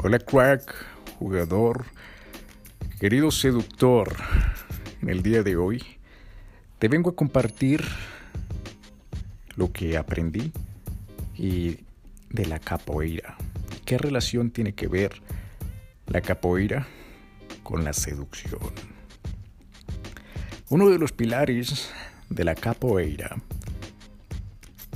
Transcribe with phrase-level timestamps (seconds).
[0.00, 0.72] Hola crack,
[1.18, 1.84] jugador,
[3.00, 4.14] querido seductor.
[5.02, 5.82] En el día de hoy
[6.78, 7.84] te vengo a compartir
[9.56, 10.52] lo que aprendí
[11.34, 11.78] y
[12.30, 13.36] de la capoeira.
[13.84, 15.20] ¿Qué relación tiene que ver
[16.06, 16.86] la capoeira
[17.64, 18.60] con la seducción?
[20.68, 21.90] Uno de los pilares
[22.30, 23.34] de la capoeira,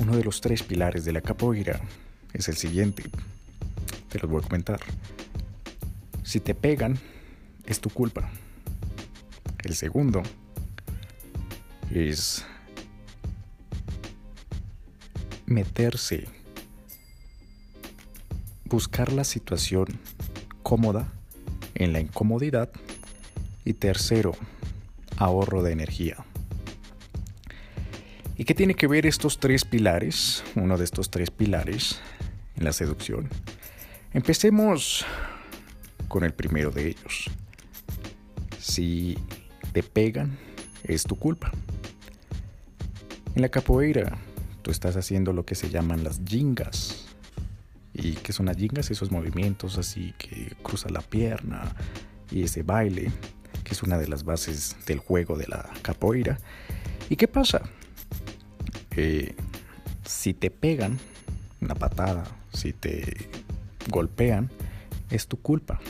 [0.01, 1.81] uno de los tres pilares de la capoeira
[2.33, 3.11] es el siguiente
[4.13, 4.81] te los voy a comentar.
[6.23, 6.99] Si te pegan,
[7.65, 8.31] es tu culpa.
[9.65, 10.23] El segundo
[11.91, 12.45] es
[15.47, 16.27] meterse,
[18.67, 19.87] buscar la situación
[20.63, 21.11] cómoda
[21.75, 22.71] en la incomodidad.
[23.65, 24.33] Y tercero,
[25.17, 26.17] ahorro de energía.
[28.37, 30.43] ¿Y qué tiene que ver estos tres pilares?
[30.57, 32.01] Uno de estos tres pilares
[32.57, 33.31] en la seducción
[34.15, 35.07] Empecemos
[36.09, 37.31] con el primero de ellos.
[38.59, 39.17] Si
[39.73, 40.39] te pegan,
[40.85, 41.51] es tu culpa.
[43.35, 44.19] En la capoeira,
[44.61, 47.07] tú estás haciendo lo que se llaman las jingas.
[47.95, 48.91] ¿Y qué son las jingas?
[48.91, 51.75] Esos movimientos así que cruza la pierna
[52.31, 53.11] y ese baile,
[53.65, 56.39] que es una de las bases del juego de la capoeira.
[57.09, 57.63] ¿Y qué pasa?
[58.95, 59.35] Eh,
[60.05, 60.99] si te pegan
[61.63, 63.31] una patada, si te
[63.89, 64.51] golpean,
[65.11, 65.81] es tu culpa.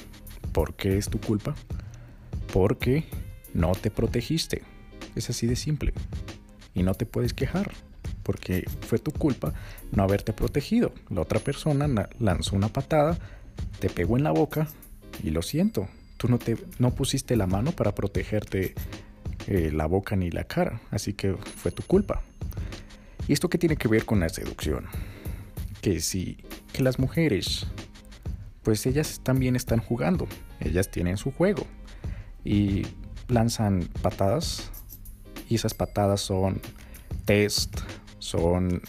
[0.52, 1.54] ¿Por qué es tu culpa?
[2.52, 3.04] Porque
[3.54, 4.62] no te protegiste.
[5.14, 5.92] Es así de simple.
[6.74, 7.70] Y no te puedes quejar,
[8.22, 9.52] porque fue tu culpa
[9.92, 10.92] no haberte protegido.
[11.10, 13.18] La otra persona lanzó una patada,
[13.78, 14.66] te pegó en la boca
[15.22, 15.86] y lo siento.
[16.16, 18.74] Tú no, te, no pusiste la mano para protegerte
[19.46, 22.22] eh, la boca ni la cara, así que fue tu culpa.
[23.28, 24.86] ¿Y esto qué tiene que ver con la seducción?
[25.80, 26.38] Que si
[26.72, 27.66] que las mujeres
[28.62, 30.26] pues ellas también están jugando,
[30.60, 31.66] ellas tienen su juego
[32.44, 32.82] y
[33.28, 34.70] lanzan patadas
[35.48, 36.60] y esas patadas son
[37.24, 37.80] test,
[38.18, 38.82] son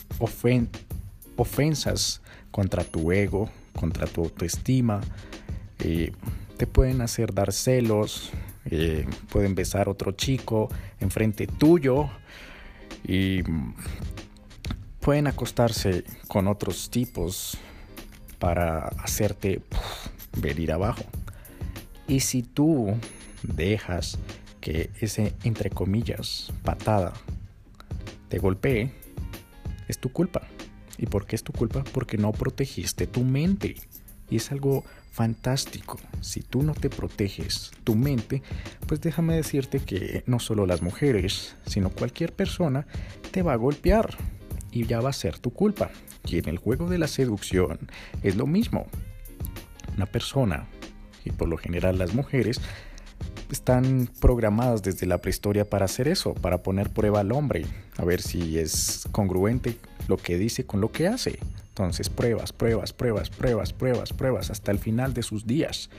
[1.38, 2.22] ofensas
[2.52, 5.02] contra tu ego, contra tu autoestima,
[5.84, 6.12] y
[6.58, 8.32] te pueden hacer dar celos,
[8.66, 10.70] eh, pueden besar otro chico
[11.00, 12.10] enfrente tuyo
[13.04, 13.42] y
[15.00, 17.58] pueden acostarse con otros tipos
[18.44, 19.62] para hacerte
[20.36, 21.06] venir abajo.
[22.10, 22.94] Y si tú
[23.42, 24.20] dejas
[24.60, 27.14] que ese, entre comillas, patada
[28.28, 28.92] te golpee,
[29.88, 30.42] es tu culpa.
[30.98, 31.86] ¿Y por qué es tu culpa?
[31.94, 33.78] Porque no protegiste tu mente.
[34.30, 34.84] Y es algo
[35.14, 35.98] fantástico.
[36.20, 38.44] Si tú no te proteges tu mente,
[38.88, 42.88] pues déjame decirte que no solo las mujeres, sino cualquier persona
[43.32, 44.18] te va a golpear
[44.74, 45.92] y ya va a ser tu culpa.
[46.26, 47.80] Y en el juego de la seducción
[48.24, 48.88] es lo mismo.
[49.96, 50.68] Una persona,
[51.24, 52.60] y por lo general las mujeres,
[53.52, 57.66] están programadas desde la prehistoria para hacer eso, para poner prueba al hombre,
[57.98, 61.40] a ver si es congruente lo que dice con lo que hace.
[61.70, 65.90] Entonces pruebas, pruebas, pruebas, pruebas, pruebas, pruebas, hasta el final de sus días.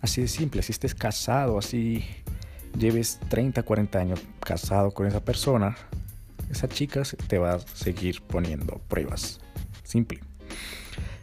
[0.00, 2.04] Así de simple, si estés casado, así
[2.78, 5.76] lleves 30, 40 años casado con esa persona,
[6.50, 9.40] esa chica te va a seguir poniendo pruebas.
[9.82, 10.20] Simple.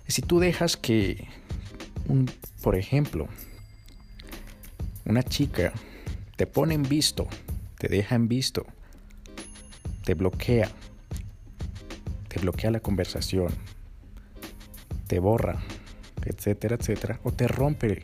[0.08, 1.28] Si tú dejas que,
[2.08, 2.30] un,
[2.62, 3.28] por ejemplo,
[5.06, 5.74] una chica
[6.36, 7.28] te pone en visto,
[7.78, 8.66] te deja en visto,
[10.04, 10.70] te bloquea,
[12.28, 13.54] te bloquea la conversación,
[15.08, 15.62] te borra,
[16.26, 18.04] etcétera, etcétera, o te rompe,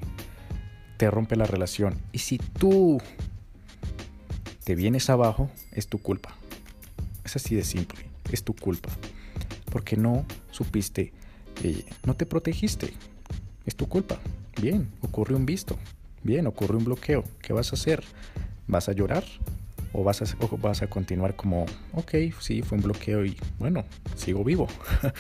[0.98, 2.00] te rompe la relación.
[2.12, 3.00] Y si tú
[4.64, 6.36] te vienes abajo, es tu culpa.
[7.28, 8.00] Es así de simple.
[8.32, 8.90] Es tu culpa.
[9.70, 11.12] Porque no supiste,
[11.62, 12.94] eh, no te protegiste.
[13.66, 14.18] Es tu culpa.
[14.62, 15.78] Bien, ocurrió un visto.
[16.24, 17.26] Bien, ocurrió un bloqueo.
[17.42, 18.02] ¿Qué vas a hacer?
[18.66, 19.26] ¿Vas a llorar?
[19.92, 23.84] ¿O vas a, o vas a continuar como, ok, sí, fue un bloqueo y bueno,
[24.16, 24.70] sigo vivo?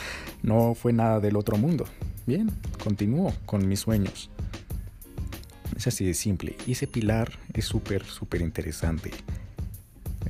[0.43, 1.83] no fue nada del otro mundo.
[2.25, 2.49] Bien,
[2.81, 4.29] continúo con mis sueños.
[5.75, 6.55] Es así de simple.
[6.65, 9.11] Y ese pilar es súper, súper interesante.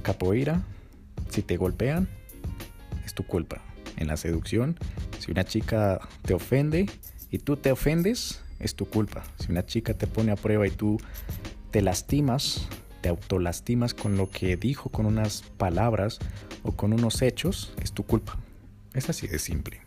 [0.01, 0.63] Capoeira
[1.37, 2.07] si te golpean,
[3.05, 3.61] es tu culpa.
[3.97, 4.75] En la seducción,
[5.19, 6.89] si una chica te ofende
[7.29, 9.23] y tú te ofendes, es tu culpa.
[9.37, 10.99] Si una chica te pone a prueba y tú
[11.69, 12.67] te lastimas,
[13.01, 16.17] te autolastimas con lo que dijo, con unas palabras
[16.63, 18.39] o con unos hechos, es tu culpa.
[18.95, 19.81] Es así de simple.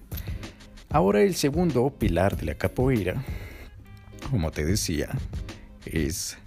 [0.89, 3.25] Ahora el segundo pilar de la capoeira,
[4.31, 5.09] como te decía,
[5.85, 6.39] es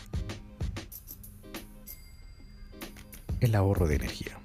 [3.42, 4.40] el ahorro de energía.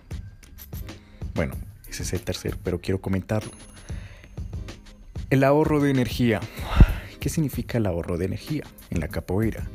[1.39, 1.55] Bueno,
[1.89, 3.53] ese es el tercero, pero quiero comentarlo.
[5.31, 6.41] El ahorro de energía.
[6.41, 9.69] ¿Qué ¿Qué significa el ahorro de energía en la capoeira?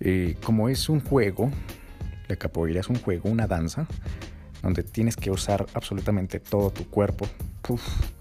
[0.00, 1.50] Eh, como es un juego,
[2.28, 3.86] la capoeira es un juego, una danza,
[4.62, 7.28] donde tienes que usar absolutamente todo tu cuerpo.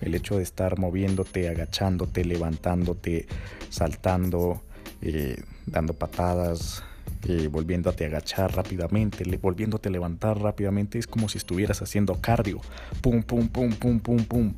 [0.01, 3.25] el hecho de estar moviéndote, agachándote, levantándote,
[3.69, 4.61] saltando,
[5.01, 6.83] eh, dando patadas,
[7.27, 12.61] eh, volviéndote a agachar rápidamente, volviéndote a levantar rápidamente, es como si estuvieras haciendo cardio.
[13.01, 14.53] Pum, pum, pum, pum, pum, pum.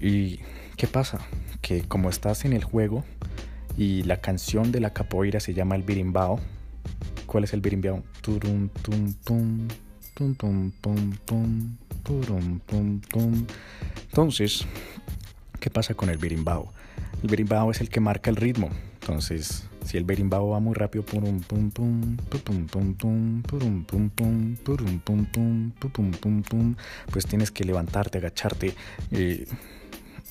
[0.00, 0.40] ¿Y
[0.76, 1.20] qué pasa?
[1.62, 3.04] Que como estás en el juego
[3.76, 6.38] y la canción de la capoeira se llama el birimbao,
[7.26, 8.02] ¿cuál es el birimbao?
[8.20, 9.68] Turum, tum, tum,
[10.14, 13.46] tum, tum, tum, tum, turum, tum, tum.
[14.10, 14.66] Entonces,
[15.60, 16.72] ¿qué pasa con el birimbao?
[17.22, 18.68] El berimbau es el que marca el ritmo.
[19.00, 25.26] Entonces, si el berimbau va muy rápido, pum pum, pum pum pum, pum pum, pum
[25.26, 26.76] pum, pum pum pum,
[27.10, 28.74] pues tienes que levantarte, agacharte,
[29.10, 29.46] eh,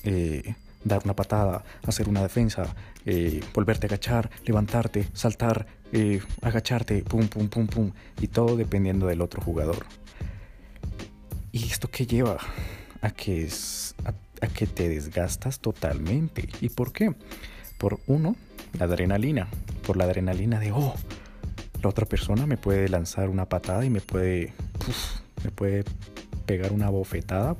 [0.04, 0.54] eh,
[0.84, 2.74] dar una patada, hacer una defensa,
[3.04, 5.66] eh, volverte a agachar, levantarte, saltar,
[6.40, 9.84] agacharte, pum pum pum pum, y todo dependiendo del otro jugador.
[11.52, 12.38] ¿Y esto qué lleva?
[13.02, 14.14] A que, es, a,
[14.44, 16.48] a que te desgastas totalmente.
[16.60, 17.12] ¿Y por qué?
[17.78, 18.36] Por uno,
[18.78, 19.48] la adrenalina.
[19.86, 20.94] Por la adrenalina de, oh,
[21.82, 24.52] la otra persona me puede lanzar una patada y me puede,
[25.44, 25.84] me puede
[26.46, 27.56] pegar una bofetada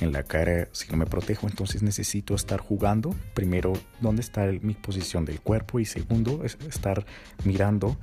[0.00, 1.46] en la cara si no me protejo.
[1.48, 3.14] Entonces necesito estar jugando.
[3.34, 5.80] Primero, dónde está mi posición del cuerpo.
[5.80, 7.06] Y segundo, es estar
[7.44, 7.96] mirando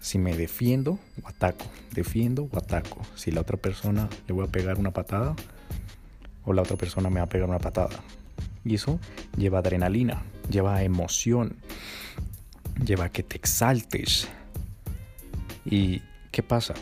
[0.00, 1.66] si me defiendo o ataco.
[1.92, 3.00] Defiendo o ataco.
[3.14, 5.34] Si la otra persona le voy a pegar una patada
[6.44, 8.00] o la otra persona me va a pegar una patada.
[8.68, 9.00] Y eso
[9.34, 10.20] lleva adrenalina,
[10.50, 11.56] lleva emoción,
[12.84, 14.28] lleva que te exaltes.
[15.64, 16.74] ¿Y qué pasa?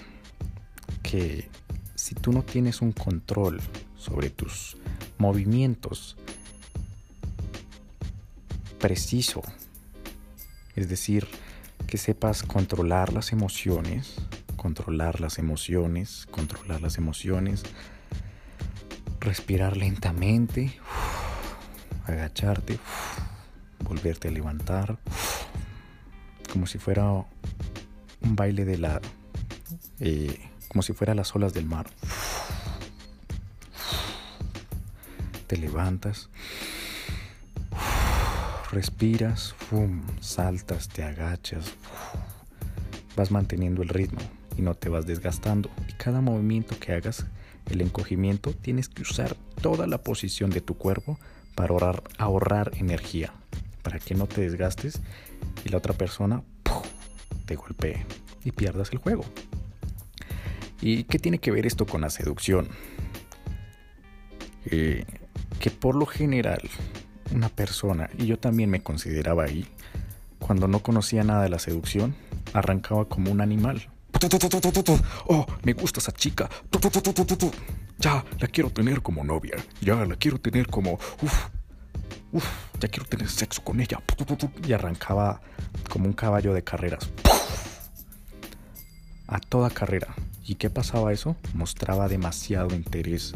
[1.04, 1.48] Que
[1.94, 3.60] si tú no tienes un control
[3.96, 4.76] sobre tus
[5.16, 6.16] movimientos
[8.80, 9.42] preciso,
[10.74, 11.28] es decir,
[11.86, 14.16] que sepas controlar las emociones,
[14.56, 17.62] controlar las emociones, controlar las emociones,
[19.20, 20.80] respirar lentamente,
[22.06, 22.78] agacharte,
[23.80, 24.98] volverte a levantar,
[26.52, 29.00] como si fuera un baile de la,
[30.00, 30.38] eh,
[30.68, 31.86] como si fuera las olas del mar.
[35.46, 36.28] Te levantas,
[38.72, 39.54] respiras,
[40.20, 41.66] saltas, te agachas,
[43.16, 44.20] vas manteniendo el ritmo
[44.56, 45.70] y no te vas desgastando.
[45.88, 47.26] Y cada movimiento que hagas
[47.70, 51.18] el encogimiento, tienes que usar toda la posición de tu cuerpo
[51.56, 51.74] para
[52.18, 53.32] ahorrar, energía,
[53.82, 55.00] para que no te desgastes
[55.64, 56.42] y la otra persona
[57.46, 58.06] te golpee
[58.44, 59.24] y pierdas el juego.
[60.80, 62.68] ¿Y qué tiene que ver esto con la seducción?
[64.66, 65.04] Eh,
[65.58, 66.60] que por lo general
[67.34, 69.66] una persona, y yo también me consideraba ahí,
[70.38, 72.14] cuando no conocía nada de la seducción,
[72.52, 73.88] arrancaba como un animal,
[75.26, 76.48] Oh, me gusta esa chica.
[78.06, 79.56] Ya, la quiero tener como novia.
[79.80, 80.92] Ya, la quiero tener como...
[80.92, 81.46] Uf,
[82.30, 82.46] uf,
[82.78, 84.00] ya quiero tener sexo con ella.
[84.64, 85.40] Y arrancaba
[85.90, 87.10] como un caballo de carreras.
[89.26, 90.14] A toda carrera.
[90.44, 91.34] ¿Y qué pasaba eso?
[91.52, 93.34] Mostraba demasiado interés.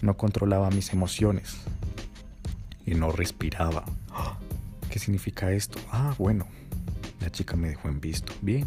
[0.00, 1.58] No controlaba mis emociones.
[2.84, 3.84] Y no respiraba.
[4.90, 5.78] ¿Qué significa esto?
[5.92, 6.48] Ah, bueno.
[7.20, 8.32] La chica me dejó en visto.
[8.40, 8.66] Bien,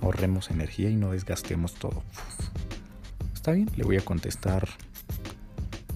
[0.00, 2.02] ahorremos energía y no desgastemos todo.
[3.44, 4.66] Está bien, le voy a contestar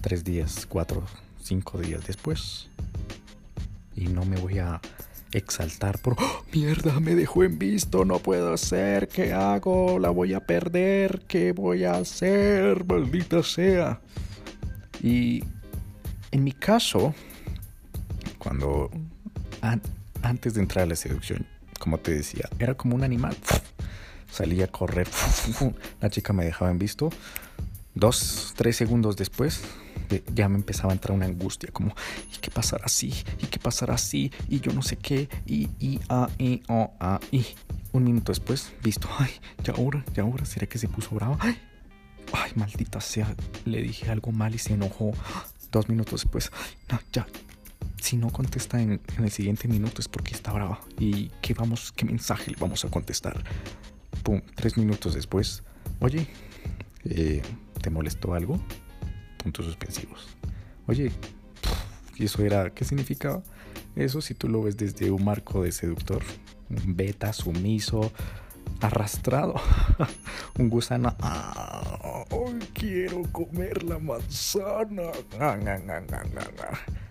[0.01, 1.03] tres días, cuatro,
[1.41, 2.69] cinco días después.
[3.95, 4.79] Y no me voy a
[5.31, 9.97] exaltar por ¡Oh, mierda, me dejó en visto, no puedo hacer, ¿qué hago?
[9.97, 12.85] La voy a perder, ¿qué voy a hacer?
[12.85, 13.99] Maldita sea.
[15.01, 15.43] Y
[16.29, 17.15] en mi caso,
[18.37, 18.91] cuando
[20.21, 21.47] antes de entrar a la seducción,
[21.79, 23.35] como te decía, era como un animal
[24.31, 25.07] salía a correr.
[26.01, 27.09] La chica me dejaba en visto.
[27.95, 29.61] Dos, tres segundos después,
[30.33, 31.93] ya me empezaba a entrar una angustia, como,
[32.33, 33.13] ¿y qué pasará así?
[33.41, 34.31] ¿Y qué pasará así?
[34.47, 37.45] Y yo no sé qué, y, y, a, y, o, a, y.
[37.91, 39.31] Un minuto después, visto, ay,
[39.63, 41.37] ya ahora, ya ahora, ¿será que se puso brava?
[41.39, 41.57] Ay,
[42.33, 45.11] ay, maldita sea, le dije algo mal y se enojó.
[45.71, 46.51] Dos minutos después,
[46.91, 47.27] no, ya,
[47.99, 50.79] si no contesta en, en, el siguiente minuto es porque está brava.
[50.99, 53.43] ¿Y qué vamos, qué mensaje le vamos a contestar?
[54.23, 55.63] Pum, tres minutos después,
[55.99, 56.27] oye,
[57.05, 57.41] eh,
[57.81, 58.59] ¿te molestó algo?
[59.41, 60.27] Puntos suspensivos.
[60.87, 61.11] Oye,
[62.17, 63.41] ¿y eso era, qué significaba?
[63.95, 66.21] Eso si tú lo ves desde un marco de seductor,
[66.69, 68.11] un beta, sumiso,
[68.81, 69.55] arrastrado,
[70.57, 72.25] un gusano, ah,
[72.73, 75.11] quiero comer la manzana,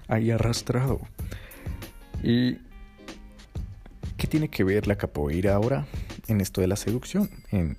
[0.09, 1.00] ahí arrastrado.
[2.23, 2.59] ¿Y
[4.17, 5.87] qué tiene que ver la capoeira ahora
[6.28, 7.30] en esto de la seducción?
[7.50, 7.76] En,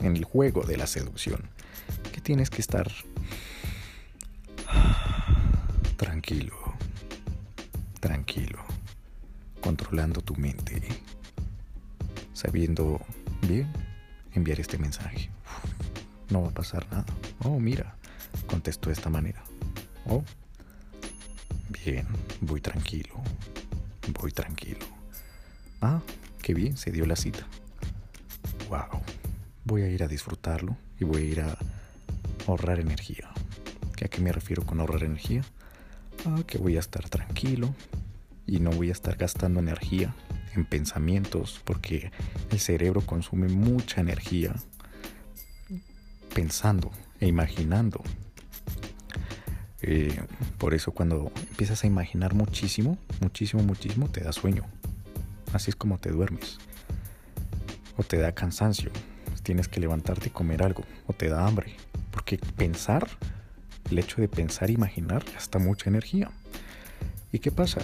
[0.00, 1.42] en el juego de la seducción.
[2.12, 2.90] Que tienes que estar
[5.96, 6.56] tranquilo,
[8.00, 8.58] tranquilo,
[9.60, 10.82] controlando tu mente,
[12.32, 13.00] sabiendo
[13.46, 13.72] bien
[14.32, 15.30] enviar este mensaje.
[16.30, 17.06] No va a pasar nada.
[17.44, 17.96] Oh, mira,
[18.46, 19.42] contestó de esta manera.
[20.06, 20.22] Oh,
[21.84, 22.06] bien,
[22.40, 23.14] voy tranquilo,
[24.20, 24.86] voy tranquilo.
[25.80, 26.00] Ah,
[26.46, 27.44] qué bien, se dio la cita.
[28.68, 29.02] Wow,
[29.64, 31.58] voy a ir a disfrutarlo y voy a ir a
[32.46, 33.28] ahorrar energía.
[34.00, 35.42] ¿A qué me refiero con ahorrar energía?
[36.46, 37.74] Que voy a estar tranquilo
[38.46, 40.14] y no voy a estar gastando energía
[40.54, 42.12] en pensamientos porque
[42.52, 44.54] el cerebro consume mucha energía
[46.32, 48.04] pensando e imaginando.
[49.82, 50.16] Eh,
[50.58, 54.64] por eso cuando empiezas a imaginar muchísimo, muchísimo, muchísimo, te da sueño.
[55.52, 56.58] Así es como te duermes.
[57.96, 58.90] O te da cansancio.
[59.42, 60.84] Tienes que levantarte y comer algo.
[61.06, 61.76] O te da hambre.
[62.10, 63.08] Porque pensar,
[63.90, 66.30] el hecho de pensar imaginar, gasta mucha energía.
[67.32, 67.80] ¿Y qué pasa?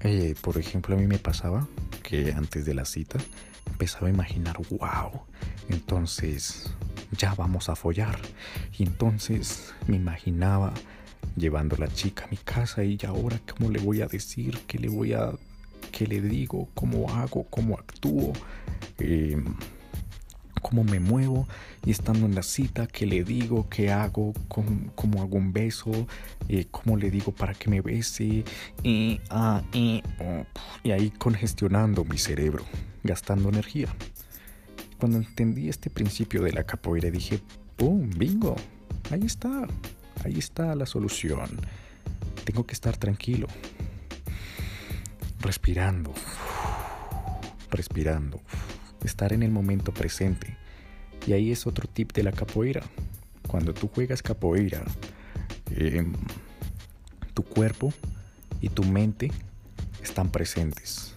[0.00, 1.66] Eh, por ejemplo, a mí me pasaba
[2.02, 3.18] que antes de la cita
[3.66, 5.22] empezaba a imaginar, wow,
[5.68, 6.72] entonces
[7.12, 8.18] ya vamos a follar.
[8.78, 10.72] Y entonces me imaginaba
[11.36, 14.78] llevando a la chica a mi casa y ahora cómo le voy a decir, qué
[14.78, 15.32] le voy a,
[15.96, 18.34] qué le digo, cómo hago, cómo actúo.
[18.98, 19.42] Eh,
[20.60, 21.46] cómo me muevo
[21.84, 25.92] y estando en la cita, qué le digo, qué hago, cómo, hago un beso,
[26.48, 28.44] eh, cómo le digo para que me bese,
[28.82, 30.02] y, ah, y,
[30.82, 32.64] y ahí congestionando mi cerebro,
[33.04, 33.88] gastando energía.
[34.98, 37.40] Cuando entendí este principio de la capoeira dije,
[37.76, 38.10] ¡pum!
[38.16, 38.56] ¡Bingo!
[39.12, 39.68] Ahí está,
[40.24, 41.48] ahí está la solución.
[42.44, 43.46] Tengo que estar tranquilo,
[45.40, 46.12] respirando,
[47.70, 48.40] respirando
[49.04, 50.56] estar en el momento presente.
[51.26, 52.82] Y ahí es otro tip de la capoeira.
[53.46, 54.84] Cuando tú juegas capoeira,
[55.70, 56.12] em,
[57.34, 57.92] tu cuerpo
[58.60, 59.30] y tu mente
[60.02, 61.14] están presentes.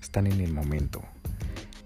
[0.00, 1.02] Están en el momento.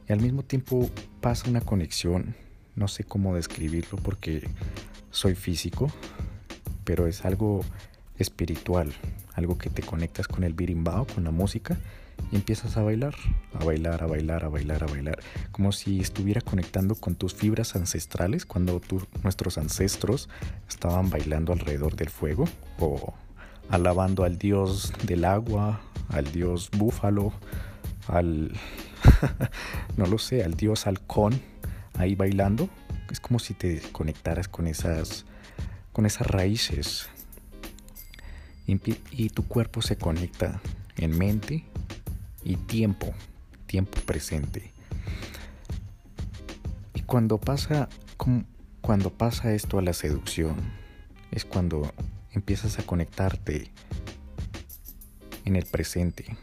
[0.08, 2.34] Y al mismo tiempo pasa una conexión.
[2.76, 4.48] No sé cómo describirlo porque
[5.10, 5.90] soy físico,
[6.84, 7.64] pero es algo
[8.18, 8.92] espiritual,
[9.34, 11.78] algo que te conectas con el birimbao, con la música
[12.30, 13.14] y empiezas a bailar,
[13.58, 15.18] a bailar, a bailar, a bailar, a bailar,
[15.52, 18.80] como si estuviera conectando con tus fibras ancestrales cuando
[19.22, 20.28] nuestros ancestros
[20.68, 22.44] estaban bailando alrededor del fuego
[22.78, 23.14] o
[23.70, 27.32] alabando al dios del agua, al dios búfalo,
[28.08, 28.52] al
[29.96, 31.40] no lo sé, al dios halcón
[31.94, 32.68] ahí bailando.
[33.10, 35.24] Es como si te conectaras con esas
[35.92, 37.08] con esas raíces
[39.10, 40.60] y tu cuerpo se conecta
[40.96, 41.64] en mente
[42.44, 43.12] y tiempo,
[43.66, 44.72] tiempo presente.
[46.94, 47.88] Y cuando pasa,
[48.80, 50.56] cuando pasa esto a la seducción,
[51.30, 51.92] es cuando
[52.32, 53.70] empiezas a conectarte
[55.44, 56.36] en el presente,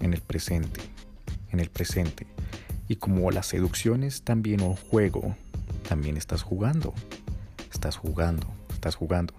[0.00, 0.80] en el presente,
[1.50, 2.26] en el presente.
[2.88, 5.34] Y como la seducción es también un juego,
[5.88, 6.92] también estás jugando,
[7.72, 9.34] estás jugando, estás jugando.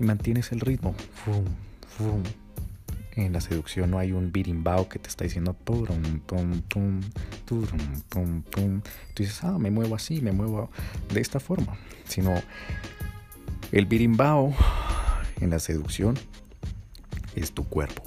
[0.00, 0.94] Y mantienes el ritmo.
[1.24, 1.44] Fum,
[1.96, 2.22] fum,
[3.14, 5.54] en la seducción no hay un birimbao que te está diciendo
[7.44, 7.66] Tú
[9.16, 10.70] dices, ah, me muevo así, me muevo
[11.12, 11.76] de esta forma.
[12.04, 12.34] Sino
[13.70, 14.54] el birimbao
[15.40, 16.18] en la seducción
[17.34, 18.02] es tu cuerpo,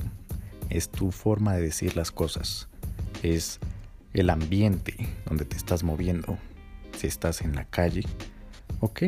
[0.70, 2.68] es tu forma de decir las cosas,
[3.24, 3.60] es
[4.14, 6.38] el ambiente donde te estás moviendo.
[6.98, 8.06] Si estás en la calle,
[8.80, 9.02] ok,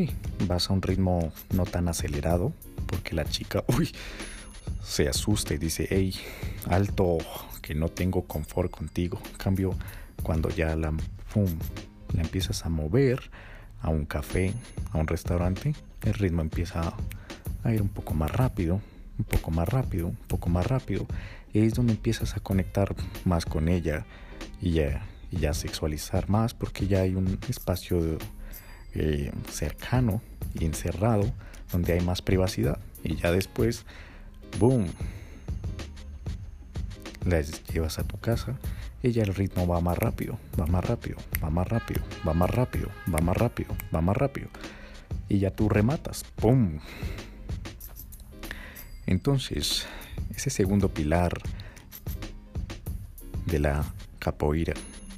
[0.48, 2.54] vas a un ritmo no tan acelerado,
[2.88, 3.92] porque la chica, uy,
[4.84, 6.16] se asusta y dice, hey,
[6.70, 7.18] alto,
[7.62, 9.20] que no tengo confort contigo.
[9.32, 9.76] En cambio,
[10.24, 10.92] cuando ya la,
[12.14, 13.30] la empiezas a mover
[13.82, 14.54] a un café,
[14.92, 16.94] a un restaurante, el ritmo empieza
[17.64, 18.82] a ir un poco más rápido,
[19.20, 21.06] un poco más rápido, un poco más rápido.
[21.54, 24.06] Y es donde empiezas a conectar más con ella
[24.62, 28.18] y ya, ya sexualizar más porque ya hay un espacio
[28.94, 30.22] eh, cercano
[30.54, 31.32] y encerrado
[31.72, 32.80] donde hay más privacidad.
[33.04, 33.86] Y ya después
[34.60, 34.88] boom,
[37.26, 38.58] la llevas a tu casa,
[39.04, 42.90] ella el ritmo va más rápido, va más rápido, va más rápido, va más rápido,
[43.14, 44.48] va más rápido, va más rápido.
[45.30, 46.80] Y ya tú rematas, ¡pum!
[49.06, 49.86] Entonces,
[50.36, 51.40] ese segundo pilar
[53.46, 53.86] de la
[54.20, 54.74] capoeira,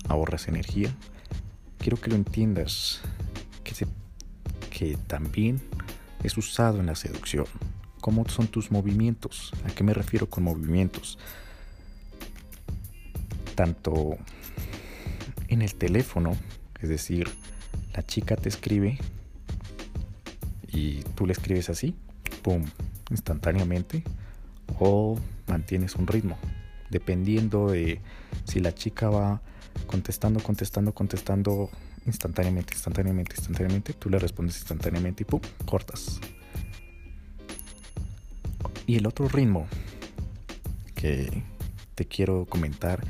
[0.07, 0.93] ahorras energía,
[1.77, 3.01] quiero que lo entiendas,
[3.63, 3.87] que,
[4.69, 5.61] que también
[6.23, 7.45] es usado en la seducción.
[8.01, 9.51] ¿Cómo son tus movimientos?
[9.65, 11.17] ¿A qué me refiero con movimientos?
[13.59, 14.17] tanto
[15.49, 16.37] en el teléfono,
[16.79, 17.27] es decir,
[17.93, 18.97] la chica te escribe
[20.71, 21.93] y tú le escribes así,
[22.41, 22.63] pum,
[23.09, 24.05] instantáneamente,
[24.79, 26.37] o mantienes un ritmo,
[26.89, 27.99] dependiendo de
[28.45, 29.41] si la chica va
[29.87, 31.69] contestando, contestando, contestando
[32.05, 36.19] instantáneamente, instantáneamente, instantáneamente, tú le respondes instantáneamente y pum, cortas.
[38.85, 39.67] Y el otro ritmo
[40.95, 41.43] que
[41.95, 43.03] te quiero comentar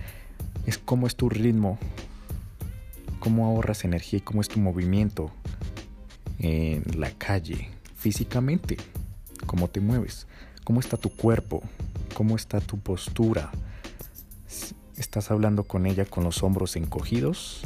[0.66, 1.80] es cómo es tu ritmo,
[3.20, 5.32] cómo ahorras energía y cómo es tu movimiento
[6.40, 8.78] en la calle, físicamente,
[9.46, 10.28] cómo te mueves,
[10.64, 11.64] cómo está tu cuerpo,
[12.14, 13.52] cómo está tu postura.
[14.98, 17.62] ¿Estás hablando con ella con los hombros encogidos,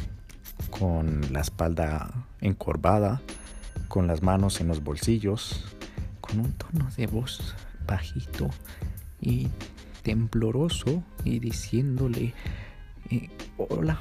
[0.79, 3.21] con la espalda encorvada,
[3.87, 5.63] con las manos en los bolsillos,
[6.19, 8.49] con un tono de voz bajito
[9.21, 9.49] y
[10.01, 12.33] tembloroso y diciéndole,
[13.11, 13.99] eh, hola,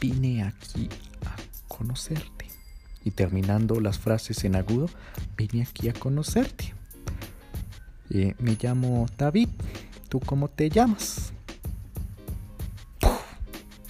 [0.00, 0.88] vine aquí
[1.24, 1.36] a
[1.68, 2.46] conocerte.
[3.04, 4.88] Y terminando las frases en agudo,
[5.36, 6.74] vine aquí a conocerte.
[8.10, 9.48] Eh, me llamo David,
[10.08, 11.32] ¿tú cómo te llamas?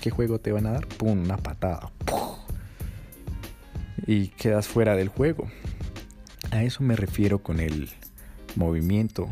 [0.01, 0.87] ¿Qué juego te van a dar?
[0.87, 1.25] ¡Pum!
[1.25, 1.93] Una patada.
[4.07, 5.51] Y quedas fuera del juego.
[6.51, 7.91] A eso me refiero con el
[8.57, 9.29] movimiento,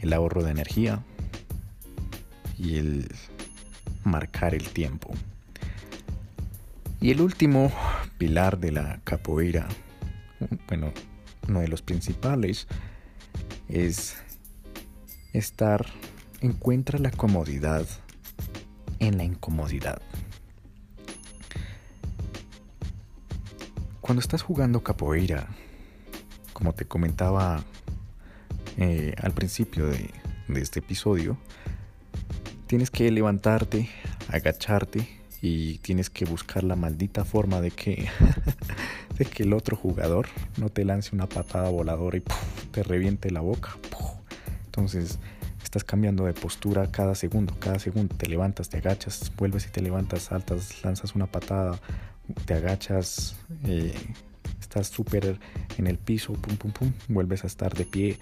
[0.00, 1.04] el ahorro de energía
[2.58, 3.08] y el
[4.02, 5.14] marcar el tiempo.
[7.00, 7.72] Y el último
[8.18, 9.68] pilar de la capoeira,
[10.66, 10.92] bueno,
[11.48, 12.66] uno de los principales,
[13.68, 14.16] es
[15.32, 15.86] estar,
[16.40, 17.86] encuentra la comodidad
[18.98, 20.00] en la incomodidad.
[24.00, 25.48] Cuando estás jugando capoeira,
[26.52, 27.62] como te comentaba
[28.78, 30.10] eh, al principio de,
[30.56, 31.36] este episodio,
[32.66, 33.90] tienes que levantarte,
[34.28, 35.06] agacharte
[35.42, 38.08] y tienes que buscar la maldita forma de que,
[39.18, 42.22] de que el otro jugador no te lance una patada voladora y
[42.72, 43.76] te reviente la boca.
[44.64, 45.18] Entonces
[45.68, 49.82] estás cambiando de postura cada segundo, cada segundo te levantas, te agachas, vuelves y te
[49.82, 51.78] levantas, saltas, lanzas una patada,
[52.46, 53.92] te agachas, eh,
[54.62, 55.38] estás súper
[55.76, 58.18] en el piso, pum, pum, pum, vuelves a estar de pie,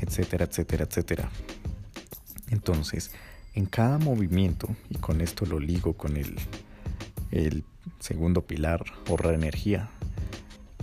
[0.00, 1.28] etcétera, etcétera, etcétera.
[2.48, 3.10] Entonces,
[3.52, 6.36] en cada movimiento, y con esto lo ligo con el,
[7.32, 7.64] el
[8.00, 9.90] segundo pilar, ahorrar energía,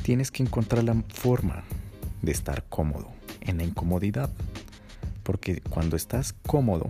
[0.03, 1.63] tienes que encontrar la forma
[2.21, 3.09] de estar cómodo
[3.41, 4.29] en la incomodidad.
[5.25, 6.89] Porque cuando estás cómodo,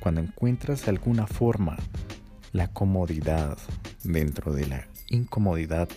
[0.00, 1.76] cuando encuentras alguna forma
[2.52, 3.58] la comodidad
[4.04, 5.88] dentro de la incomodidad,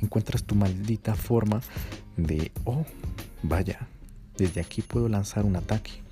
[0.00, 1.62] encuentras tu maldita forma
[2.16, 2.84] de, oh,
[3.42, 3.88] vaya,
[4.36, 6.02] desde aquí puedo lanzar un ataque,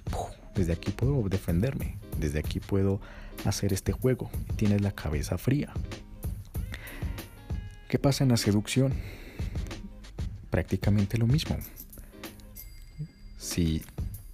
[0.55, 3.01] desde aquí puedo defenderme, desde aquí puedo
[3.44, 5.72] hacer este juego tienes la cabeza fría.
[7.88, 8.94] ¿Qué pasa en la seducción?
[10.51, 11.59] Prácticamente lo mismo.
[13.37, 13.83] Si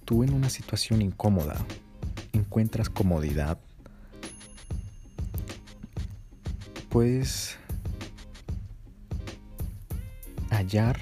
[0.09, 1.63] tú en una situación incómoda
[2.33, 3.59] encuentras comodidad,
[6.89, 7.57] puedes
[10.49, 10.99] hallar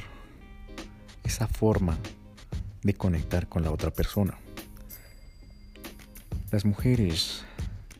[1.23, 1.97] esa forma
[2.83, 4.37] de conectar con la otra persona.
[6.51, 7.45] Las mujeres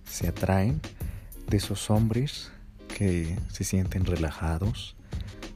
[0.04, 0.82] se atraen
[1.48, 2.52] de esos hombres
[2.90, 4.98] que se sienten relajados,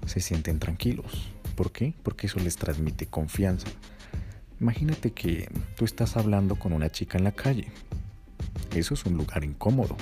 [0.05, 1.27] se sienten tranquilos.
[1.57, 1.93] ¿Por qué?
[2.03, 3.67] Porque eso les transmite confianza.
[4.61, 7.71] Imagínate que tú estás hablando con una chica en la calle.
[8.75, 9.97] Eso es un lugar incómodo.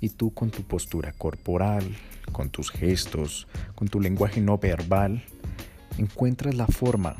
[0.00, 1.96] Y tú con tu postura corporal,
[2.30, 5.24] con tus gestos, con tu lenguaje no verbal,
[5.98, 7.16] encuentras la forma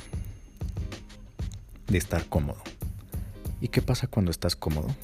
[1.88, 2.62] de estar cómodo.
[3.60, 4.94] ¿Y qué pasa cuando estás cómodo?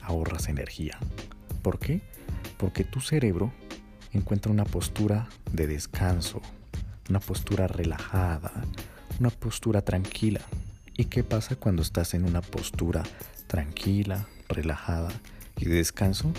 [0.00, 0.98] Ahorras energía.
[1.60, 2.00] ¿Por qué?
[2.56, 3.52] Porque tu cerebro
[4.12, 6.40] encuentra una postura de descanso,
[7.10, 8.64] una postura relajada,
[9.20, 10.40] una postura tranquila.
[10.96, 13.02] ¿Y qué pasa cuando estás en una postura
[13.46, 15.10] tranquila, relajada
[15.56, 16.32] y de descanso?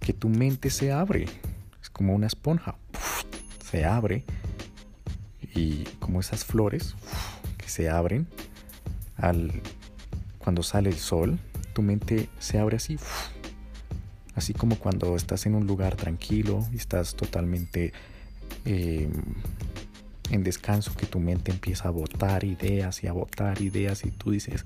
[0.00, 1.26] Que tu mente se abre,
[1.92, 2.76] como una esponja.
[3.70, 4.24] Se abre
[5.54, 6.94] y como esas flores
[7.58, 8.26] que se abren
[9.16, 9.62] al
[10.38, 11.38] cuando sale el sol,
[11.72, 12.98] tu mente se abre así.
[14.34, 17.92] Así como cuando estás en un lugar tranquilo y estás totalmente
[18.64, 19.12] em,
[20.32, 24.30] en descanso, que tu mente empieza a botar ideas y a botar ideas y tú
[24.30, 24.64] dices,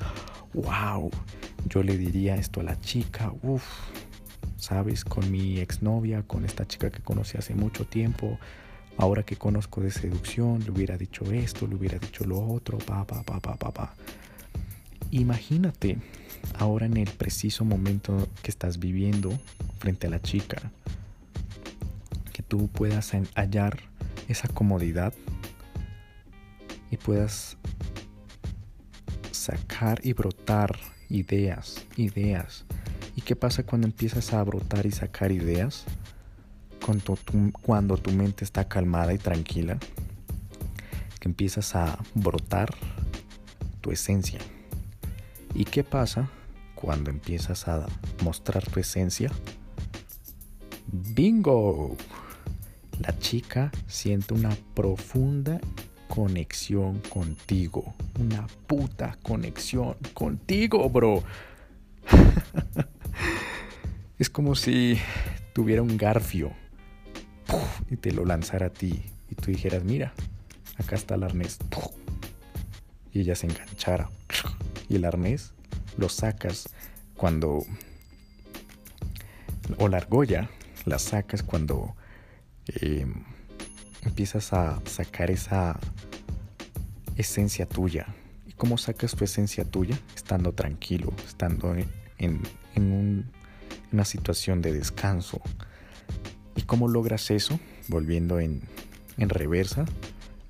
[0.55, 1.11] wow,
[1.69, 3.65] yo le diría esto a la chica, uff,
[4.57, 5.05] ¿sabes?
[5.05, 8.39] Con mi exnovia, con esta chica que conocí hace mucho tiempo.
[8.97, 13.05] Ahora que conozco de seducción, le hubiera dicho esto, le hubiera dicho lo otro, pa,
[13.05, 13.95] pa, pa, pa, pa, pa.
[15.11, 15.99] imagínate
[16.59, 19.37] ahora en el preciso momento que estás viviendo
[19.81, 20.71] frente a la chica,
[22.33, 23.81] que tú puedas hallar
[24.29, 25.13] esa comodidad
[26.97, 27.57] puedas
[29.31, 30.77] sacar y brotar
[31.09, 32.65] ideas, ideas.
[33.15, 35.85] ¿Y qué pasa cuando empiezas a brotar y sacar ideas?
[36.85, 39.79] Cuando tu, cuando tu mente está calmada y tranquila,
[41.21, 42.75] que empiezas a brotar
[43.81, 44.41] tu esencia.
[45.55, 46.29] ¿Y qué pasa
[46.75, 47.87] cuando empiezas a
[48.23, 49.31] mostrar tu esencia?
[50.93, 51.97] ¡Bingo!
[53.01, 55.61] La chica siente una profunda
[56.09, 57.95] conexión contigo.
[58.19, 61.23] Una puta conexión contigo, bro.
[64.19, 64.99] es como si
[65.53, 66.53] tuviera un garfio
[67.91, 70.13] y te lo lanzara a ti y tú dijeras, mira,
[70.79, 71.59] acá está el arnés.
[73.13, 74.11] Y ella se enganchara.
[74.89, 75.53] Y el arnés
[75.97, 76.69] lo sacas
[77.17, 77.65] cuando...
[79.79, 80.49] O la argolla
[80.85, 81.97] la sacas cuando
[82.67, 83.25] em,
[84.07, 85.79] empiezas a sacar esa
[87.17, 88.07] esencia tuya.
[88.47, 89.99] ¿Y cómo sacas tu esencia tuya?
[90.15, 91.75] Estando tranquilo, estando
[92.19, 92.41] en,
[93.93, 95.41] una situación de descanso.
[96.55, 97.59] ¿Y cómo logras eso?
[97.89, 98.63] Volviendo en,
[99.19, 99.85] en reversa,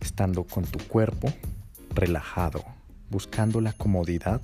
[0.01, 1.33] estando con tu cuerpo
[1.95, 2.64] relajado,
[3.11, 4.40] buscando la comodidad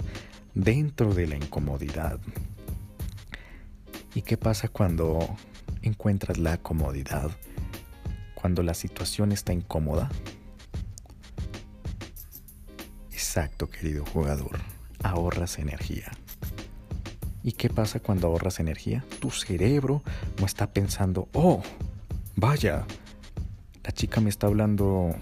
[0.54, 2.18] dentro de la incomodidad.
[4.14, 5.36] ¿Y qué pasa cuando
[5.82, 7.30] encuentras la comodidad?
[8.42, 10.10] Cuando la situación está incómoda.
[13.12, 14.58] Exacto, querido jugador.
[15.02, 16.10] Ahorras energía.
[17.44, 19.04] ¿Y qué pasa cuando ahorras energía?
[19.20, 20.02] Tu cerebro
[20.40, 21.62] no está pensando, oh,
[22.34, 22.84] vaya,
[23.84, 25.14] la chica me está hablando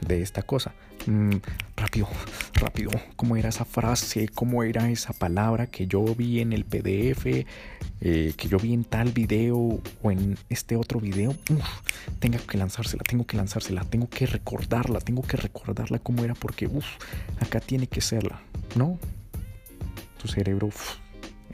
[0.00, 0.74] de esta cosa.
[1.06, 1.36] Mm,
[1.76, 2.08] rápido,
[2.64, 4.28] rápido, ¿cómo era esa frase?
[4.28, 7.26] ¿Cómo era esa palabra que yo vi en el PDF?
[8.00, 11.32] Eh, que yo vi en tal video o en este otro video.
[11.50, 11.62] Uf,
[12.20, 16.66] tengo que lanzársela, tengo que lanzársela, tengo que recordarla, tengo que recordarla cómo era porque,
[16.66, 16.86] uff,
[17.38, 18.40] acá tiene que serla,
[18.76, 18.98] ¿no?
[20.22, 20.70] Tu cerebro,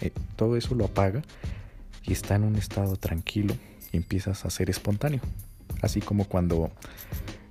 [0.01, 1.23] eh, todo eso lo apaga
[2.05, 3.57] y está en un estado tranquilo
[3.93, 5.23] y empiezas a ser espontáneo.
[5.83, 6.71] Así como cuando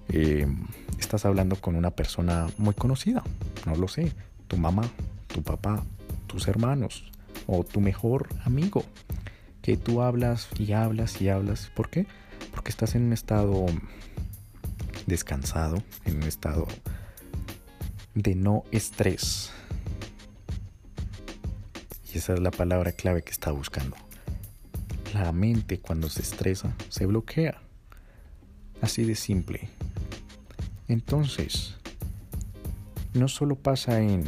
[0.08, 0.48] eh,
[1.00, 3.24] estás hablando con una persona muy conocida,
[3.66, 4.12] no lo sé,
[4.48, 4.84] tu mamá,
[5.28, 5.84] tu papá,
[6.28, 7.12] tus hermanos
[7.48, 8.84] o tu mejor amigo,
[9.62, 11.72] que tú hablas y hablas y hablas.
[11.76, 12.06] ¿Por qué?
[12.52, 13.66] Porque estás en un estado
[15.06, 16.68] descansado, en un estado
[18.14, 19.52] de no estrés.
[22.14, 23.96] Y esa es la palabra clave que está buscando.
[25.14, 27.62] La mente cuando se estresa se bloquea.
[28.82, 29.70] Así de simple.
[30.90, 31.76] Entonces,
[33.14, 34.24] no solo pasa en,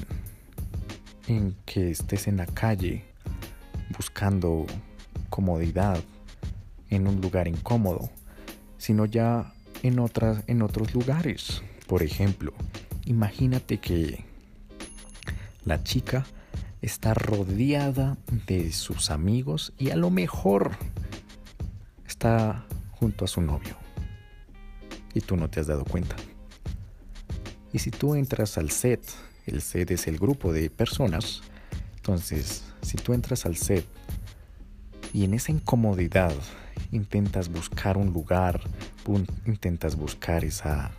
[1.65, 3.04] que estés en la calle
[3.97, 4.67] buscando
[5.32, 6.04] comodidad
[6.89, 8.12] en un lugar incómodo,
[8.78, 11.63] sino ya en, otras, en otros lugares.
[11.88, 12.54] Por ejemplo,
[13.06, 14.24] imagínate que
[15.65, 16.28] la chica
[16.84, 20.78] está rodeada de sus amigos y a lo mejor
[22.08, 23.76] está junto a su novio.
[25.15, 26.15] Y tú no te has dado cuenta.
[27.74, 29.02] Y si tú entras al set,
[29.46, 31.42] el set es el grupo de personas,
[31.96, 33.86] entonces si tú entras al set
[35.14, 36.34] y en esa incomodidad
[36.92, 38.62] intentas buscar un lugar,
[39.46, 40.92] intentas buscar esa,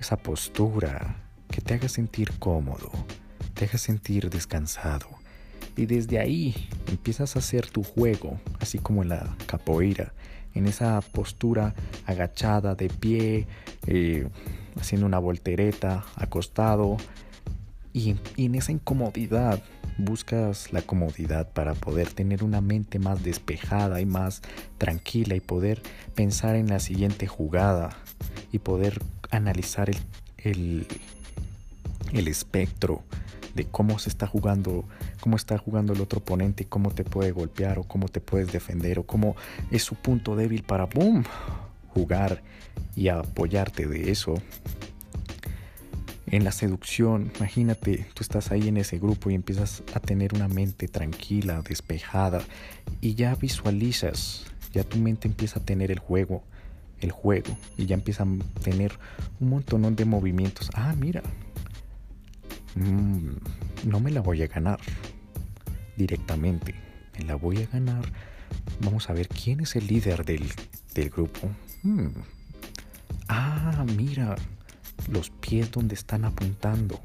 [0.00, 1.16] esa postura
[1.50, 2.90] que te haga sentir cómodo,
[3.54, 5.06] te haga sentir descansado.
[5.76, 10.14] Y desde ahí empiezas a hacer tu juego, así como en la capoeira,
[10.54, 11.74] en esa postura
[12.06, 13.46] agachada, de pie,
[13.86, 14.26] eh,
[14.78, 16.96] haciendo una voltereta, acostado.
[17.92, 19.62] Y, en esa incomodidad
[19.98, 24.42] buscas la comodidad para poder tener una mente más despejada y más
[24.76, 25.82] tranquila y poder
[26.14, 27.96] pensar en la siguiente jugada
[28.52, 29.96] y poder analizar el,
[30.36, 30.86] el,
[32.12, 33.02] el espectro
[33.54, 34.84] de cómo se está jugando,
[35.20, 38.98] cómo está jugando el otro oponente cómo te puede golpear o cómo te puedes defender
[38.98, 39.34] o cómo
[39.70, 41.24] es su punto débil para boom
[41.96, 42.42] jugar
[42.94, 44.34] y apoyarte de eso.
[46.26, 50.48] En la seducción, imagínate, tú estás ahí en ese grupo y empiezas a tener una
[50.48, 52.42] mente tranquila, despejada
[53.00, 56.42] y ya visualizas, ya tu mente empieza a tener el juego,
[57.00, 58.92] el juego y ya empieza a tener
[59.40, 60.70] un montón de movimientos.
[60.74, 61.22] Ah, mira,
[62.76, 63.30] Mm,
[63.84, 64.78] no me la voy a ganar
[65.96, 66.74] directamente.
[67.18, 68.04] Me la voy a ganar.
[68.80, 70.46] Vamos a ver quién es el líder del,
[71.10, 71.48] grupo.
[71.82, 72.08] Mm.
[73.28, 74.36] Ah, mira.
[75.10, 77.00] Los pies donde están apuntando.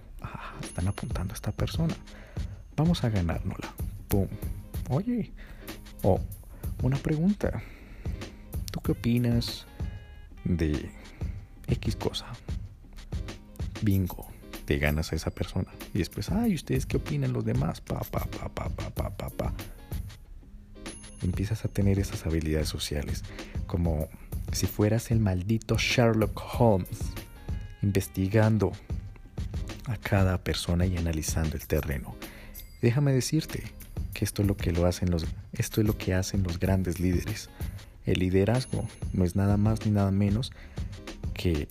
[0.63, 1.93] están apuntando a esta persona.
[2.75, 3.73] Vamos a ganárnosla.
[4.07, 4.27] Pum.
[4.89, 5.31] Oye,
[6.03, 6.19] o
[6.81, 7.61] una pregunta.
[8.71, 9.65] ¿Tú qué opinas
[10.45, 10.89] de
[11.67, 12.27] X cosa?
[13.81, 14.27] Bingo,
[14.65, 15.67] te ganas a esa persona.
[15.93, 17.81] Y después, ay, ¿ustedes qué opinan los demás?
[17.81, 19.53] Pa, pa, pa, pa, pa, pa, pa, pa.
[21.21, 23.23] Empiezas a tener esas habilidades sociales,
[23.67, 24.09] como
[24.51, 26.99] si fueras el maldito Sherlock Holmes,
[27.81, 28.71] investigando
[29.85, 32.15] a cada persona y analizando el terreno.
[32.81, 33.63] Déjame decirte
[34.13, 36.99] que esto es lo que lo hacen los esto es lo que hacen los grandes
[36.99, 37.49] líderes.
[38.05, 40.51] El liderazgo no es nada más ni nada menos
[41.33, 41.67] que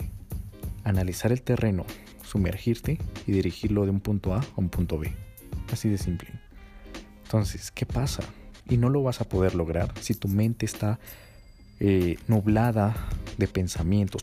[0.85, 1.85] analizar el terreno,
[2.25, 5.13] sumergirte y dirigirlo de un punto A a un punto B.
[5.73, 6.29] Así de simple.
[7.25, 8.23] Entonces, ¿qué pasa?
[8.69, 10.99] Y no lo vas a poder lograr si tu mente está
[11.81, 12.95] eh, nublada
[13.39, 14.23] de pensamientos.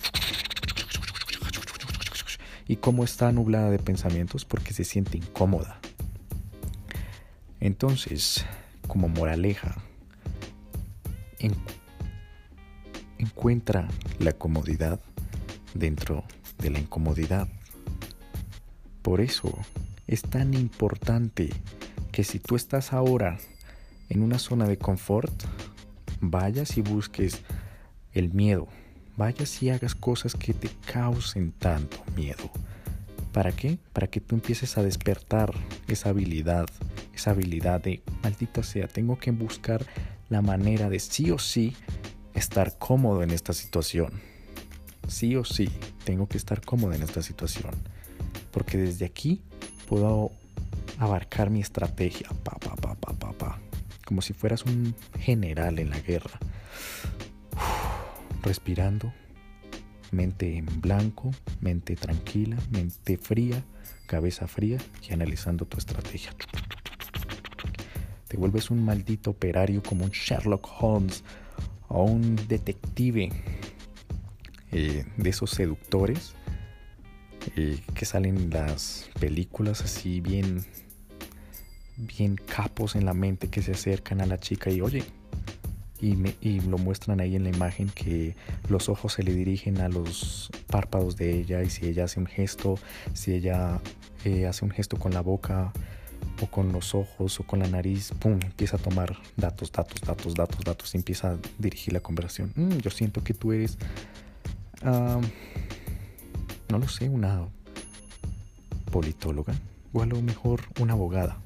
[2.67, 4.45] ¿Y cómo está nublada de pensamientos?
[4.45, 5.79] Porque se siente incómoda.
[7.59, 8.45] Entonces,
[8.87, 9.75] como moraleja,
[13.17, 13.87] encuentra
[14.19, 14.99] la comodidad
[15.73, 16.23] dentro
[16.59, 17.47] de la incomodidad.
[19.01, 19.57] Por eso
[20.07, 21.49] es tan importante
[22.11, 23.37] que si tú estás ahora
[24.09, 25.31] en una zona de confort,
[26.21, 27.41] vayas y busques
[28.13, 28.67] el miedo.
[29.15, 32.51] Vayas y hagas cosas que te causen tanto miedo.
[33.31, 33.77] ¿Para qué?
[33.93, 35.53] Para que tú empieces a despertar
[35.87, 36.67] esa habilidad,
[37.13, 39.85] esa habilidad de, maldita sea, tengo que buscar
[40.29, 41.75] la manera de sí o sí
[42.33, 44.11] estar cómodo en esta situación.
[45.07, 45.69] Sí o sí,
[46.03, 47.73] tengo que estar cómodo en esta situación.
[48.51, 49.41] Porque desde aquí
[49.87, 50.31] puedo
[50.99, 52.29] abarcar mi estrategia.
[52.43, 52.86] Pa, pa, pa,
[54.07, 56.39] como si fueras un general en la guerra.
[58.41, 59.11] respirando,
[60.11, 63.65] mente en blanco, mente tranquila, mente fría,
[64.05, 66.33] cabeza fría y analizando tu estrategia.
[68.29, 71.25] Te vuelves un maldito operario como un Sherlock Holmes
[71.89, 73.29] o un detective
[74.71, 76.33] eh, de esos seductores
[77.57, 80.65] eh, que salen en las películas así bien
[81.97, 85.03] bien capos en la mente que se acercan a la chica y oye,
[85.99, 88.35] y, y, lo muestran ahí en la imagen que
[88.69, 92.27] los ojos se le dirigen a los párpados de ella y si ella hace un
[92.27, 92.77] gesto,
[93.13, 93.79] si ella
[94.23, 95.71] eh, hace un gesto con la boca
[96.41, 98.33] o con los ojos o con la nariz, ¡pum!
[98.33, 102.51] empieza a tomar datos, datos, datos, datos, datos y empieza a dirigir la conversación.
[102.55, 103.79] Mm, yo siento que tú eres,
[104.83, 105.19] no
[106.77, 107.47] lo sé, una
[108.91, 109.55] politóloga
[109.93, 111.39] o a lo mejor una abogada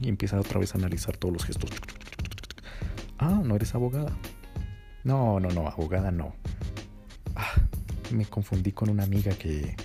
[0.00, 1.70] y empieza otra vez a analizar todos los gestos.
[3.18, 4.12] Ah, no eres abogada.
[5.04, 6.34] No, no, no, abogada no.
[7.36, 7.54] Ah,
[8.12, 9.76] me confundí con una amiga que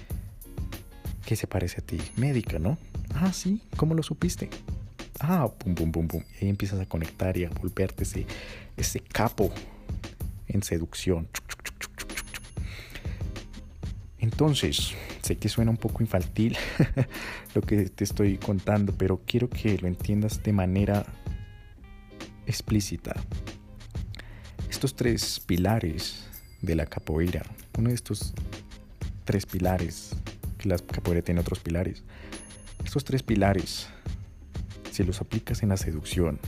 [1.26, 2.78] que se parece a ti, médica, ¿no?
[3.16, 4.50] Ah, sí, ¿cómo lo supiste?
[5.20, 6.24] Ah, pum, pum, pum, pum.
[6.40, 8.28] Y ahí empiezas a conectar y a volverte ese,
[8.78, 9.52] ese capo
[10.48, 11.28] en seducción.
[14.20, 14.94] Entonces,
[15.26, 16.56] sé que suena un poco infantil
[17.56, 21.04] lo que te estoy contando, pero quiero que lo entiendas de manera
[22.46, 23.16] explícita.
[24.70, 26.28] Estos tres pilares
[26.62, 27.44] de la capoeira,
[27.76, 28.36] uno de estos
[29.24, 30.16] tres pilares,
[30.60, 32.04] que la capoeira tiene otros pilares,
[32.84, 33.88] estos tres pilares,
[34.92, 36.40] si los aplicas en la seducción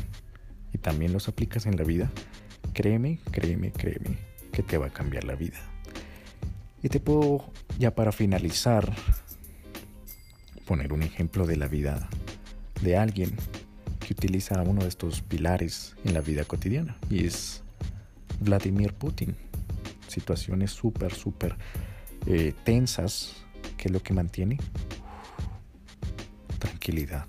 [0.71, 2.11] y también los aplicas en la vida,
[2.73, 4.19] créeme, créeme, créeme
[4.51, 5.57] que te va a cambiar la vida.
[6.83, 7.43] Y te puedo,
[7.79, 8.93] ya para finalizar,
[10.65, 12.07] poner un ejemplo de la vida
[12.81, 13.35] de alguien
[13.99, 17.63] que utiliza uno de estos pilares en la vida cotidiana y es
[18.39, 19.35] Vladimir Putin.
[20.07, 21.55] Situaciones súper, súper
[22.27, 23.35] eh, tensas,
[23.77, 24.57] que es lo que mantiene
[26.59, 27.25] tranquilidad,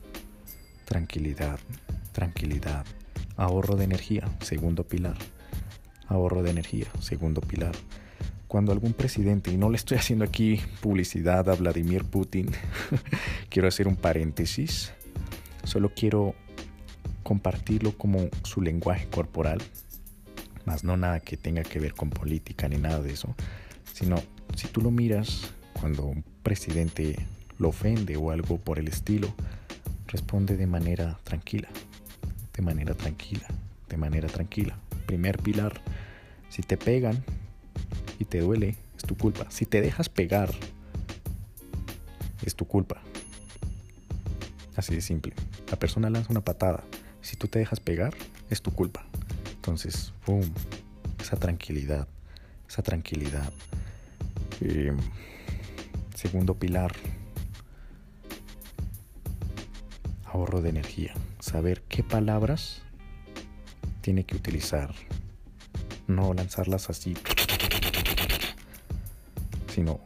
[0.85, 1.59] tranquilidad,
[2.13, 2.85] tranquilidad.
[3.37, 5.17] Ahorro de energía, segundo pilar.
[6.07, 7.73] Ahorro de energía, segundo pilar
[8.49, 12.51] cuando algún presidente, y no le estoy haciendo aquí publicidad a Vladimir Putin,
[13.51, 14.93] quiero hacer un paréntesis,
[15.65, 16.35] solo quiero
[17.23, 19.59] compartirlo como su lenguaje corporal,
[20.65, 23.35] más no nada que tenga que ver con política ni nada de eso,
[23.93, 24.17] sino
[24.57, 27.17] si tú lo miras cuando un presidente
[27.59, 29.33] lo ofende o algo por el estilo,
[30.07, 31.69] responde de manera tranquila,
[32.57, 33.47] de manera tranquila,
[33.89, 34.79] de manera tranquila.
[35.07, 35.81] Primer pilar,
[36.49, 37.23] si te pegan,
[38.19, 39.47] y te duele, es tu culpa.
[39.51, 40.51] Si te dejas pegar,
[42.45, 43.01] es tu culpa.
[44.77, 45.35] Así de simple.
[45.71, 46.85] La persona lanza una patada.
[47.21, 48.15] Si tú te dejas pegar,
[48.51, 49.05] es tu culpa.
[49.55, 50.43] Entonces, ¡pum!
[51.21, 52.09] Esa tranquilidad.
[52.69, 53.53] Esa tranquilidad.
[54.61, 54.97] Eh,
[56.15, 56.93] segundo pilar.
[60.39, 61.15] ahorro de energía.
[61.41, 62.83] Saber qué palabras
[64.01, 64.95] tiene que utilizar.
[66.07, 67.15] No lanzarlas así.
[69.79, 70.01] Sino,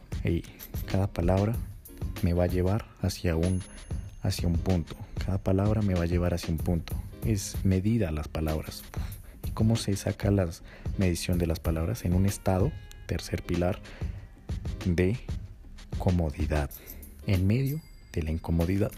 [0.85, 1.55] cada palabra
[2.21, 3.63] me va a llevar hacia un,
[4.21, 4.95] hacia un punto.
[5.25, 6.93] Cada palabra me va a llevar hacia un punto.
[7.25, 8.83] Es medida las palabras.
[9.43, 10.47] ¿Y cómo se saca la
[10.99, 12.05] medición de las palabras?
[12.05, 12.71] En un estado,
[13.07, 13.79] tercer pilar,
[14.85, 15.17] de
[15.97, 16.69] comodidad.
[17.25, 17.81] En medio
[18.11, 18.91] de la incomodidad.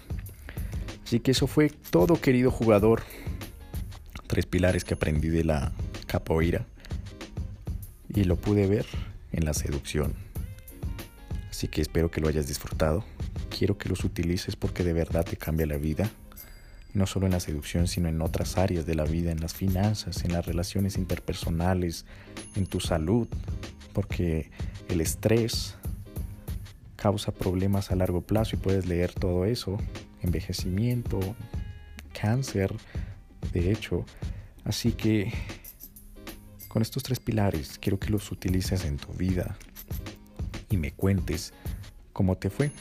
[1.05, 3.01] Así que eso fue todo, querido jugador.
[4.27, 5.71] Tres pilares que aprendí de la
[6.05, 6.65] capoeira.
[8.13, 8.85] Y lo pude ver
[9.31, 10.24] en la seducción.
[11.55, 13.05] Así que espero que lo hayas disfrutado.
[13.49, 16.11] Quiero que los utilices porque de verdad te cambia la vida.
[16.93, 20.25] No solo en la seducción, sino en otras áreas de la vida, en las finanzas,
[20.25, 22.05] en las relaciones interpersonales,
[22.57, 23.29] en tu salud.
[23.93, 24.51] Porque
[24.89, 25.75] el estrés
[26.97, 29.77] causa problemas a largo plazo y puedes leer todo eso.
[30.23, 31.21] Envejecimiento,
[32.19, 32.73] cáncer,
[33.53, 34.03] de hecho.
[34.65, 35.31] Así que
[36.67, 39.57] con estos tres pilares quiero que los utilices en tu vida
[40.69, 41.54] y me cuentes
[42.13, 42.71] cómo te fue,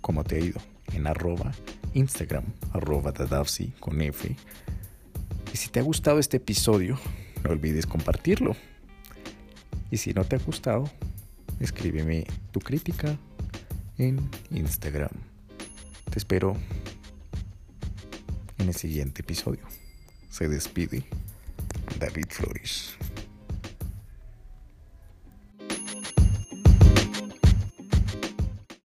[0.00, 0.60] cómo te ha ido
[0.92, 1.52] en arroba
[1.94, 4.36] Instagram, arroba Dadavsi con F.
[5.52, 6.98] Y si te ha gustado este episodio,
[7.44, 8.56] no olvides compartirlo.
[9.90, 10.88] Y si no te ha gustado,
[11.58, 13.18] escríbeme tu crítica
[13.98, 15.10] en Instagram.
[16.10, 16.56] Te espero
[18.58, 19.62] en el siguiente episodio.
[20.30, 21.04] Se despide
[21.98, 22.96] David Flores.